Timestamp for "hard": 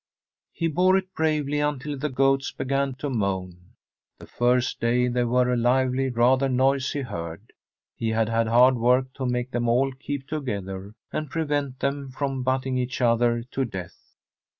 8.47-8.77